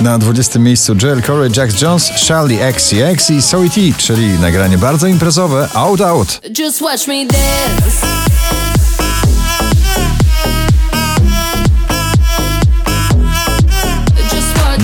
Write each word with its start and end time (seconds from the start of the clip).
Na 0.00 0.18
20 0.18 0.58
miejscu 0.58 0.94
Joel 1.02 1.22
Corey, 1.22 1.50
Jack 1.56 1.82
Jones, 1.82 2.10
Charlie 2.28 2.58
XCX 2.72 3.30
i 3.30 3.42
Soy 3.42 3.70
T, 3.70 3.80
czyli 3.98 4.28
nagranie 4.38 4.78
bardzo 4.78 5.06
imprezowe 5.06 5.68
Out 5.74 6.00
Out. 6.00 6.40
Just 6.58 6.80
watch 6.80 7.06
me 7.08 7.26
dance. 7.26 8.06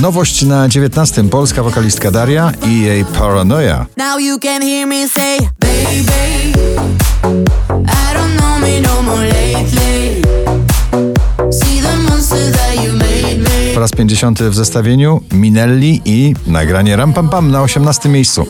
Nowość 0.00 0.42
na 0.42 0.68
19 0.68 1.28
polska 1.28 1.62
wokalistka 1.62 2.10
Daria 2.10 2.52
i 2.66 2.80
jej 2.82 3.04
Paranoia. 3.04 3.86
Now 3.96 4.18
you 4.20 4.38
can 4.38 4.62
hear 4.62 4.86
me 4.86 5.08
say, 5.08 5.38
baby, 5.60 6.52
50 14.08 14.42
w 14.42 14.54
zestawieniu 14.54 15.20
Minelli 15.32 16.02
i 16.04 16.34
nagranie 16.46 16.96
Ram 16.96 17.12
Pam 17.12 17.28
Pam 17.28 17.50
na 17.50 17.62
18 17.62 18.08
miejscu. 18.08 18.46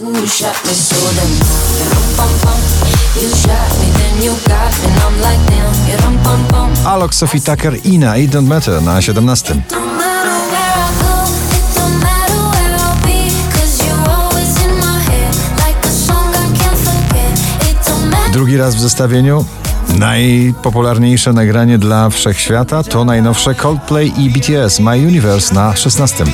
Alok, 6.87 7.15
Sophie 7.15 7.41
Tucker, 7.41 7.75
Ina 7.85 8.17
i 8.17 8.29
Don't 8.29 8.47
Matter 8.47 8.83
na 8.83 9.03
17. 9.03 9.63
No 9.71 9.79
matter 9.81 10.33
where 10.51 10.75
I 10.75 10.93
go, 11.03 11.25
it 11.57 11.77
don't 11.77 12.03
matter 12.03 12.37
where 12.53 12.75
I'll 12.77 13.07
be, 13.07 13.31
'cause 13.53 13.85
you're 13.85 14.11
always 14.11 14.49
in 14.65 14.77
my 14.77 14.99
head, 15.05 15.35
like 15.67 15.89
a 15.89 15.91
song 16.07 16.35
I 16.35 16.59
can't 16.59 16.79
forget. 16.79 17.39
It 17.71 17.89
don't 17.89 18.11
matter. 18.11 18.33
Drugi 18.33 18.57
raz 18.57 18.75
w 18.75 18.81
zestawieniu. 18.83 19.45
Najpopularniejsze 19.99 21.33
nagranie 21.33 21.79
dla 21.79 22.11
wszechświata 22.11 22.83
to 22.83 23.05
najnowsze 23.05 23.55
Coldplay 23.55 24.13
i 24.19 24.31
BTS 24.31 24.81
My 24.81 24.99
Universe 24.99 25.55
na 25.55 25.77
16. 25.77 26.25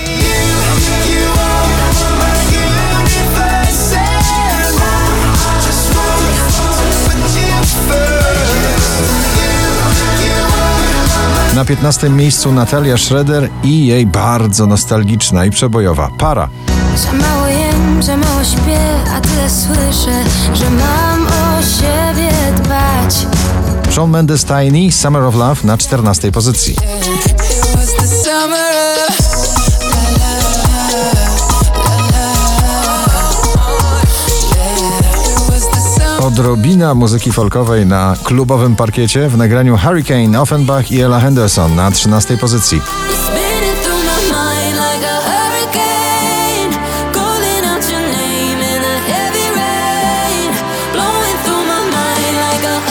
Na 11.54 11.64
15 11.64 12.10
miejscu 12.10 12.52
Natalia 12.52 12.96
Schroeder 12.96 13.48
i 13.62 13.86
jej 13.86 14.06
bardzo 14.06 14.66
nostalgiczna 14.66 15.44
i 15.44 15.50
przebojowa 15.50 16.08
Para. 16.18 16.48
Za 16.96 17.12
mało 17.12 17.46
jem, 17.46 18.02
za 18.02 18.16
mało 18.16 18.44
śpię, 18.44 18.80
a 19.16 19.20
tyle 19.20 19.50
słyszę, 19.50 20.24
że 20.54 20.70
mam 20.70 21.26
o 21.26 21.62
siebie. 21.62 22.19
Shawn 24.00 24.10
Mendes 24.10 24.44
Tiny 24.44 24.92
Summer 24.92 25.22
of 25.22 25.34
Love 25.34 25.64
na 25.64 25.78
14 25.78 26.32
pozycji. 26.32 26.76
Odrobina 36.20 36.94
muzyki 36.94 37.32
folkowej 37.32 37.86
na 37.86 38.16
klubowym 38.24 38.76
parkiecie 38.76 39.28
w 39.28 39.36
nagraniu 39.36 39.76
Hurricane, 39.76 40.40
Offenbach 40.40 40.92
i 40.92 41.00
Ella 41.00 41.20
Henderson 41.20 41.74
na 41.74 41.90
13 41.90 42.36
pozycji. 42.36 42.80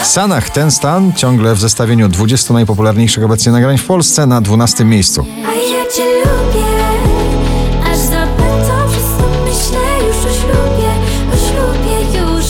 Sanach 0.10 0.50
ten 0.50 0.72
stan 0.72 1.14
ciągle 1.14 1.56
w 1.56 1.60
zestawieniu 1.60 2.10
20 2.10 2.54
najpopularniejszych 2.54 3.24
obecnie 3.24 3.52
nagrań 3.52 3.78
w 3.78 3.86
Polsce 3.86 4.26
na 4.28 4.42
12 4.42 4.86
miejscu. 4.86 5.26
A 5.46 5.52
ja 5.52 5.92
cię 5.96 6.04
lubię, 6.04 6.66
aż 7.92 7.98
zapędzą 7.98 8.90
wszystko 8.92 9.30
myślę 9.46 10.08
już 10.08 10.18
o 10.18 10.42
ślubie, 10.42 10.92
o 11.34 11.38
ślubie 11.38 12.19
już 12.19 12.46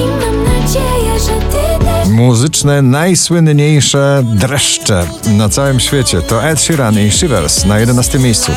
i 0.00 0.06
mam 0.06 0.44
nadzieję, 0.44 1.18
że 1.18 1.40
ty 1.40 1.84
też. 1.84 2.08
Muzyczne 2.08 2.82
najsłynniejsze 2.82 4.22
dreszcze 4.24 5.06
na 5.26 5.48
całym 5.48 5.80
świecie 5.80 6.22
to 6.22 6.44
Ed 6.44 6.60
Sheeran 6.60 6.98
i 6.98 7.10
Shivers 7.10 7.64
na 7.64 7.78
11 7.78 8.18
miejscu. 8.18 8.52
I 8.52 8.54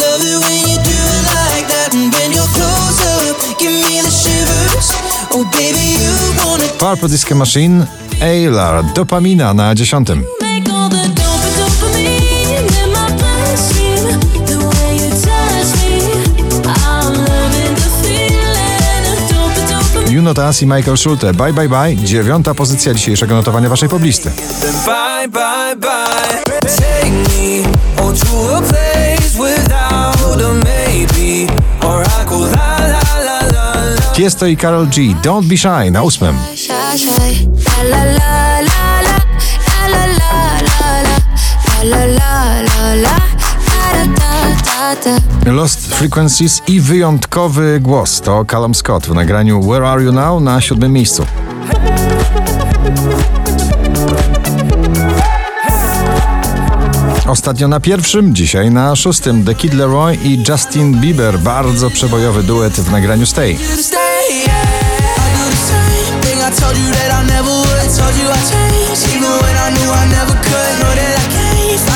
love 0.00 0.24
it 0.24 0.44
when 0.44 0.70
you 0.70 0.76
do 0.76 0.90
it 0.90 1.24
like 1.56 1.68
that 1.72 1.94
and 1.94 2.14
when 2.14 2.32
you're 2.32 2.52
close 2.54 3.30
up, 3.30 3.58
give 3.60 3.72
me 3.72 4.02
the 4.02 4.10
shivers. 4.10 4.92
Oh 5.30 5.44
baby, 5.44 5.92
you 5.92 6.44
want. 6.44 6.57
Purple 6.78 7.08
Disco 7.08 7.34
Machine, 7.34 7.86
Aylar, 8.20 8.84
Dopamina 8.94 9.52
na 9.52 9.74
10. 9.74 10.24
make 10.40 10.70
all 10.70 10.88
the 10.88 11.08
dope 11.08 11.48
dopamine 11.58 12.66
in 12.84 12.92
my 12.92 13.10
bloodstream. 13.18 14.20
The 14.46 14.58
way 14.58 14.96
you 14.96 15.10
touch 15.10 15.70
me, 15.82 15.98
I'm 16.64 17.14
loving 17.14 17.74
the 17.74 17.90
feeling 18.02 19.04
of 19.12 19.18
dope 19.28 19.60
dopamine. 19.68 20.12
Juno 20.12 20.34
Taas 20.34 20.62
i 20.62 20.66
Michael 20.66 20.96
Schulte, 20.96 21.32
Bye 21.32 21.52
Bye 21.52 21.68
Bye, 21.68 21.96
dziewiąta 21.96 22.54
pozycja 22.54 22.94
dzisiejszego 22.94 23.34
notowania 23.34 23.68
waszej 23.68 23.88
poblisty. 23.88 24.30
Bye, 24.86 25.28
bye, 25.28 25.76
bye. 25.76 26.60
Take 26.60 27.10
me 27.10 27.62
to 28.14 28.56
a 28.56 28.62
place 28.62 29.36
without 29.38 30.40
a 30.40 30.54
maybe. 30.54 31.46
Or 31.82 32.02
I 32.02 32.24
go 32.28 32.57
Tiesto 34.18 34.46
i 34.46 34.56
Karol 34.56 34.86
G, 34.86 35.14
Don't 35.22 35.46
Be 35.46 35.56
Shy 35.56 35.90
na 35.90 36.02
ósmym. 36.02 36.36
Lost 45.46 45.94
Frequencies 45.94 46.62
i 46.66 46.80
wyjątkowy 46.80 47.80
głos 47.80 48.20
to 48.20 48.44
Callum 48.44 48.74
Scott 48.74 49.06
w 49.06 49.14
nagraniu 49.14 49.62
Where 49.62 49.88
Are 49.88 50.02
You 50.02 50.12
Now 50.12 50.42
na 50.42 50.60
siódmym 50.60 50.92
miejscu. 50.92 51.26
Ostatnio 57.28 57.68
na 57.68 57.80
pierwszym, 57.80 58.34
dzisiaj 58.34 58.70
na 58.70 58.96
szóstym 58.96 59.44
The 59.44 59.54
Kid 59.54 59.74
Leroy 59.74 60.14
i 60.14 60.42
Justin 60.48 61.00
Bieber, 61.00 61.38
bardzo 61.38 61.90
przebojowy 61.90 62.42
duet 62.42 62.72
w 62.72 62.90
nagraniu 62.90 63.26
Stay. 63.26 63.56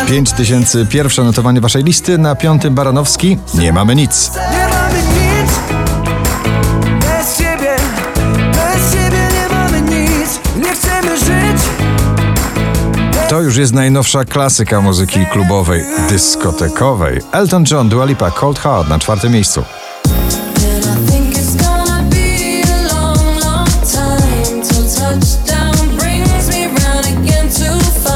Find 0.07 0.35
5000 0.35 0.87
pierwsze 0.87 1.25
notowanie 1.25 1.61
waszej 1.61 1.85
listy, 1.85 2.19
na 2.19 2.35
piątym 2.35 2.75
Baranowski. 2.75 3.39
Nie 3.55 3.73
mamy 3.73 3.95
nic 3.95 4.31
To 13.33 13.41
już 13.41 13.57
jest 13.57 13.73
najnowsza 13.73 14.25
klasyka 14.25 14.81
muzyki 14.81 15.27
klubowej, 15.27 15.85
dyskotekowej. 16.09 17.21
Elton 17.33 17.65
John, 17.71 17.89
Dua 17.89 18.05
Lipa, 18.05 18.31
Cold 18.31 18.59
Heart 18.59 18.89
na 18.89 18.99
czwartym 18.99 19.33
miejscu. 19.33 19.65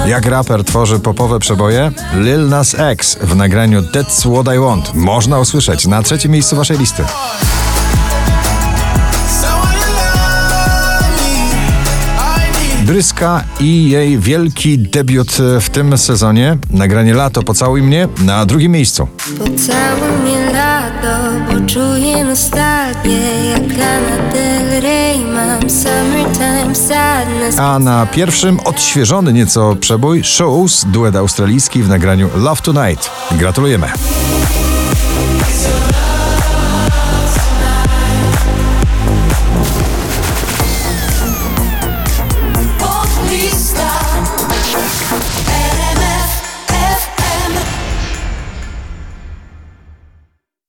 Jak 0.07 0.27
raper 0.27 0.65
tworzy 0.65 0.99
popowe 0.99 1.39
przeboje? 1.39 1.91
Lil 2.15 2.49
Nas 2.49 2.75
X 2.79 3.19
w 3.23 3.37
nagraniu 3.37 3.81
That's 3.81 4.33
What 4.33 4.57
I 4.57 4.59
Want 4.59 4.95
można 4.95 5.39
usłyszeć 5.39 5.87
na 5.87 6.03
trzecim 6.03 6.33
miejscu 6.33 6.57
waszej 6.57 6.79
listy. 6.79 7.05
Bryska 12.87 13.45
i 13.61 13.91
jej 13.91 14.19
wielki 14.19 14.79
debiut 14.79 15.33
w 15.61 15.71
tym 15.71 15.99
sezonie. 15.99 16.59
Nagranie 16.71 17.15
Lato 17.15 17.43
Pocałuj 17.43 17.83
mnie 17.83 18.09
na 18.25 18.47
drugim 18.47 18.73
miejscu. 18.73 19.09
Pocałuj 19.39 20.19
mnie 20.23 20.53
lato, 20.53 21.17
bo 21.47 21.67
czuję 21.67 22.25
nostalgię 22.25 23.19
Jak 23.51 23.79
Lana 23.79 24.33
Del 24.33 24.83
Rey 24.83 25.19
mam 25.25 25.71
summertime 25.71 26.75
sadness 26.75 27.59
A 27.59 27.79
na 27.79 28.07
pierwszym 28.07 28.61
odświeżony 28.61 29.33
nieco 29.33 29.77
przebój 29.81 30.25
Shows, 30.25 30.85
duet 30.85 31.17
australijski 31.17 31.83
w 31.83 31.89
nagraniu 31.89 32.29
Love 32.37 32.63
Tonight. 32.63 33.11
Gratulujemy. 33.33 33.87